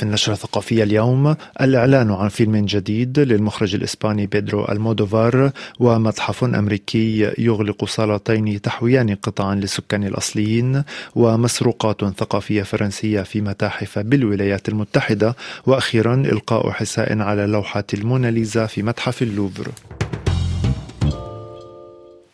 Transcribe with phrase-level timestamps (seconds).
[0.00, 7.84] في النشرة الثقافية اليوم الإعلان عن فيلم جديد للمخرج الإسباني بيدرو ألمودوفار ومتحف أمريكي يغلق
[7.84, 10.82] صالتين تحويان قطعا للسكان الأصليين
[11.14, 15.36] ومسروقات ثقافية فرنسية في متاحف بالولايات المتحدة
[15.66, 19.68] وأخيرا إلقاء حساء على لوحة الموناليزا في متحف اللوفر.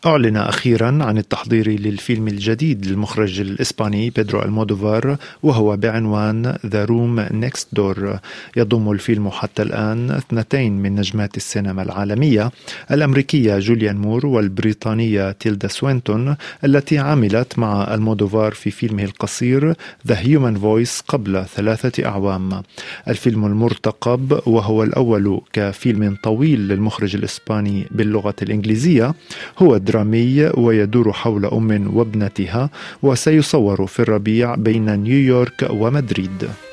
[0.05, 7.67] أعلن أخيرا عن التحضير للفيلم الجديد للمخرج الإسباني بيدرو ألمودوفار وهو بعنوان ذا روم نيكست
[7.73, 8.19] دور
[8.57, 12.51] يضم الفيلم حتى الآن اثنتين من نجمات السينما العالمية
[12.91, 19.73] الأمريكية جوليان مور والبريطانية تيلدا سوينتون التي عملت مع ألمودوفار في فيلمه القصير
[20.07, 22.63] ذا هيومن فويس قبل ثلاثة أعوام.
[23.07, 29.13] الفيلم المرتقب وهو الأول كفيلم طويل للمخرج الإسباني باللغة الإنجليزية
[29.57, 32.69] هو درامي ويدور حول أم وابنتها
[33.03, 36.66] وسيصور في الربيع بين نيويورك ومدريد.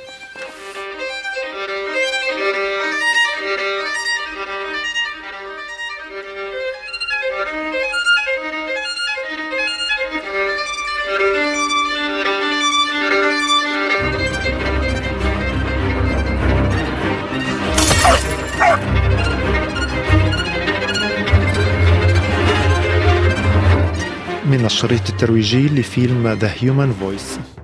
[24.44, 27.63] من الشريط الترويجي لفيلم The Human Voice.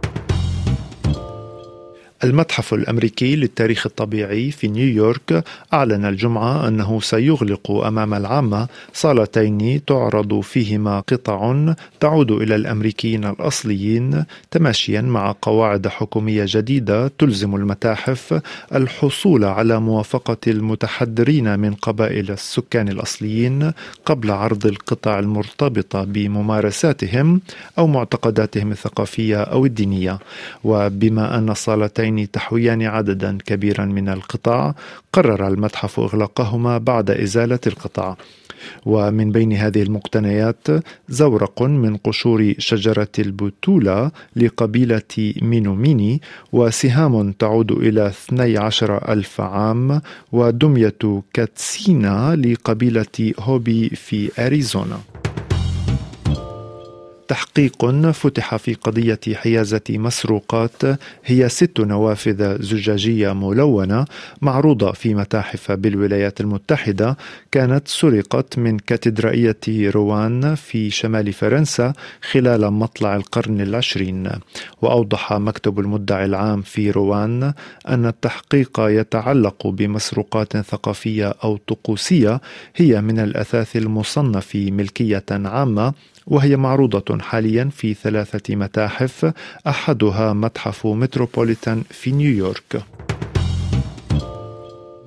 [2.24, 11.00] المتحف الأمريكي للتاريخ الطبيعي في نيويورك أعلن الجمعة أنه سيغلق أمام العامة صالتين تعرض فيهما
[11.00, 18.41] قطع تعود إلى الأمريكيين الأصليين تماشيا مع قواعد حكومية جديدة تلزم المتاحف
[18.74, 23.72] الحصول على موافقة المتحدرين من قبائل السكان الأصليين
[24.06, 27.41] قبل عرض القطع المرتبطة بممارساتهم
[27.78, 30.18] أو معتقداتهم الثقافية أو الدينية.
[30.64, 34.75] وبما أن الصالتين اللذين تحويان عددا كبيرا من القطع
[35.12, 38.16] قرر المتحف إغلاقهما بعد إزالة القطع
[38.87, 40.66] ومن بين هذه المقتنيات
[41.09, 45.12] زورق من قشور شجرة البتولة لقبيلة
[45.43, 46.21] مينوميني
[46.53, 50.00] وسهام تعود إلى 12 ألف عام
[50.32, 55.19] ودمية كاتسينا لقبيلة هوبي في أريزونا.
[57.30, 60.82] تحقيق فتح في قضية حيازة مسروقات
[61.24, 64.04] هي ست نوافذ زجاجية ملونة
[64.41, 67.16] معروضة في متاحف بالولايات المتحدة.
[67.52, 71.92] كانت سرقت من كاتدرائية روان في شمال فرنسا
[72.30, 74.30] خلال مطلع القرن العشرين.
[74.82, 77.52] وأوضح مكتب المدعي العام في روان
[77.88, 82.41] أن التحقيق يتعلق بمسروقات ثقافية أو طقوسية
[82.76, 85.94] هي من الأثاث المصنف ملكية عامة
[86.26, 89.32] وهي معروضة حاليا في ثلاثة متاحف
[89.66, 92.82] أحدها متحف متروبوليتان في نيويورك.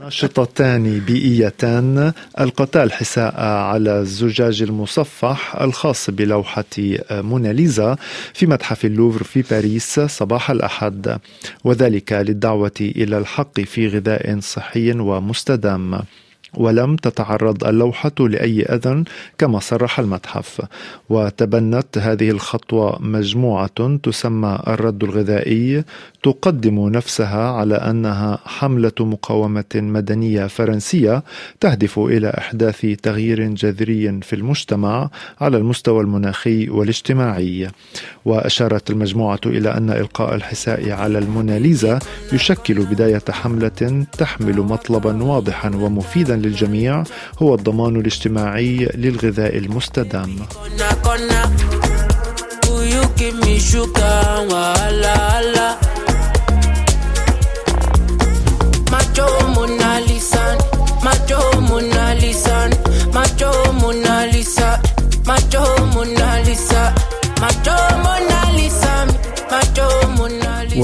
[0.01, 6.63] ناشطتان بيئيتان ألقتا الحساء على الزجاج المصفح الخاص بلوحة
[7.11, 7.95] موناليزا
[8.33, 11.17] في متحف اللوفر في باريس صباح الأحد.
[11.63, 15.99] وذلك للدعوة إلى الحق في غذاء صحي ومستدام.
[16.57, 19.03] ولم تتعرض اللوحة لأي أذى
[19.37, 20.61] كما صرح المتحف.
[21.09, 25.83] وتبنت هذه الخطوة مجموعة تسمى الرد الغذائي
[26.23, 31.23] تقدم نفسها على أنها حملة مقاومة مدنية فرنسية
[31.59, 35.09] تهدف إلى إحداث تغيير جذري في المجتمع
[35.41, 37.67] على المستوى المناخي والاجتماعي.
[38.25, 41.99] وأشارت المجموعة إلى أن إلقاء الحساء على الموناليزا
[42.33, 47.03] يشكل بداية حملة تحمل مطلبا واضحا ومفيدا للجميع
[47.41, 50.35] هو الضمان الاجتماعي للغذاء المستدام.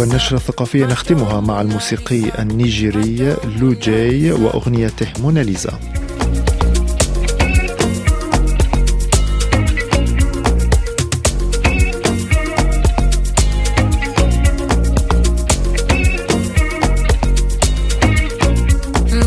[0.09, 5.79] والنشرة الثقافية نختمها مع الموسيقي النيجيري لو جاي وأغنيته موناليزا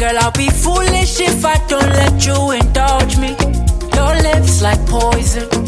[0.01, 3.37] Girl, I'll be foolish if I don't let you indulge me.
[3.95, 5.63] Your lips like poison.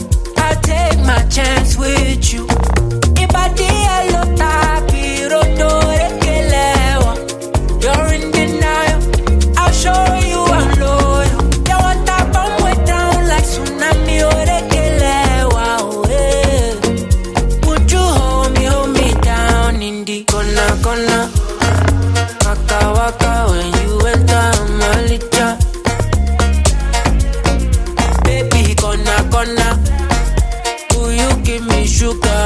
[32.05, 32.44] ajudar